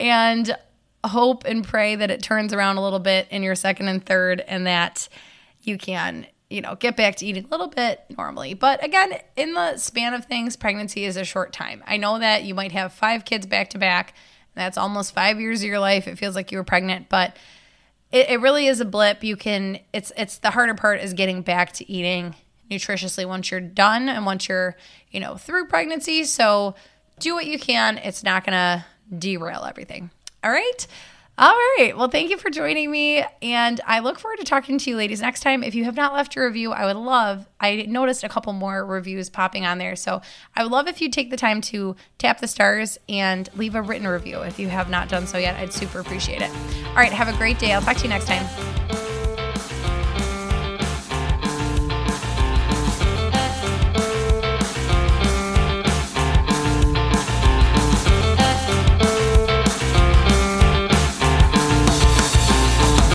and 0.00 0.56
hope 1.04 1.44
and 1.44 1.64
pray 1.64 1.96
that 1.96 2.10
it 2.10 2.22
turns 2.22 2.52
around 2.52 2.76
a 2.76 2.82
little 2.82 2.98
bit 2.98 3.26
in 3.30 3.42
your 3.42 3.54
second 3.54 3.88
and 3.88 4.04
third 4.04 4.40
and 4.40 4.66
that 4.66 5.08
you 5.62 5.78
can 5.78 6.26
you 6.50 6.60
know, 6.60 6.76
get 6.76 6.96
back 6.96 7.16
to 7.16 7.26
eating 7.26 7.44
a 7.44 7.48
little 7.48 7.66
bit 7.66 8.04
normally. 8.16 8.54
But 8.54 8.84
again, 8.84 9.18
in 9.36 9.54
the 9.54 9.76
span 9.76 10.14
of 10.14 10.26
things, 10.26 10.56
pregnancy 10.56 11.04
is 11.04 11.16
a 11.16 11.24
short 11.24 11.52
time. 11.52 11.82
I 11.86 11.96
know 11.96 12.18
that 12.18 12.44
you 12.44 12.54
might 12.54 12.72
have 12.72 12.92
five 12.92 13.24
kids 13.24 13.44
back 13.44 13.70
to 13.70 13.78
back. 13.78 14.14
That's 14.54 14.78
almost 14.78 15.12
five 15.12 15.40
years 15.40 15.62
of 15.62 15.66
your 15.66 15.80
life. 15.80 16.06
It 16.06 16.16
feels 16.16 16.36
like 16.36 16.52
you 16.52 16.58
were 16.58 16.64
pregnant, 16.64 17.08
but 17.08 17.36
it, 18.12 18.30
it 18.30 18.40
really 18.40 18.68
is 18.68 18.80
a 18.80 18.84
blip. 18.84 19.24
You 19.24 19.36
can, 19.36 19.80
it's, 19.92 20.12
it's 20.16 20.38
the 20.38 20.50
harder 20.50 20.74
part 20.74 21.00
is 21.00 21.12
getting 21.12 21.42
back 21.42 21.72
to 21.72 21.90
eating 21.90 22.36
nutritiously 22.70 23.26
once 23.26 23.50
you're 23.50 23.60
done 23.60 24.08
and 24.08 24.24
once 24.24 24.48
you're, 24.48 24.76
you 25.10 25.18
know, 25.18 25.36
through 25.36 25.66
pregnancy. 25.66 26.22
So 26.22 26.76
do 27.18 27.34
what 27.34 27.46
you 27.46 27.58
can. 27.58 27.98
It's 27.98 28.22
not 28.22 28.44
going 28.44 28.52
to 28.52 28.84
derail 29.16 29.64
everything. 29.64 30.10
All 30.42 30.50
right. 30.50 30.86
All 31.36 31.50
right. 31.50 31.94
Well, 31.96 32.08
thank 32.08 32.30
you 32.30 32.36
for 32.36 32.48
joining 32.48 32.92
me. 32.92 33.24
And 33.42 33.80
I 33.84 33.98
look 33.98 34.20
forward 34.20 34.38
to 34.38 34.44
talking 34.44 34.78
to 34.78 34.90
you 34.90 34.96
ladies 34.96 35.20
next 35.20 35.40
time. 35.40 35.64
If 35.64 35.74
you 35.74 35.82
have 35.84 35.96
not 35.96 36.12
left 36.12 36.36
a 36.36 36.40
review, 36.40 36.70
I 36.70 36.86
would 36.86 36.96
love, 36.96 37.48
I 37.58 37.86
noticed 37.88 38.22
a 38.22 38.28
couple 38.28 38.52
more 38.52 38.86
reviews 38.86 39.30
popping 39.30 39.66
on 39.66 39.78
there. 39.78 39.96
So 39.96 40.22
I 40.54 40.62
would 40.62 40.70
love 40.70 40.86
if 40.86 41.00
you 41.00 41.10
take 41.10 41.30
the 41.30 41.36
time 41.36 41.60
to 41.62 41.96
tap 42.18 42.40
the 42.40 42.46
stars 42.46 42.98
and 43.08 43.50
leave 43.56 43.74
a 43.74 43.82
written 43.82 44.06
review. 44.06 44.42
If 44.42 44.60
you 44.60 44.68
have 44.68 44.88
not 44.88 45.08
done 45.08 45.26
so 45.26 45.36
yet, 45.36 45.56
I'd 45.56 45.72
super 45.72 45.98
appreciate 45.98 46.40
it. 46.40 46.50
All 46.90 46.96
right. 46.96 47.12
Have 47.12 47.28
a 47.28 47.36
great 47.36 47.58
day. 47.58 47.72
I'll 47.72 47.82
talk 47.82 47.96
to 47.96 48.04
you 48.04 48.10
next 48.10 48.28
time. 48.28 48.83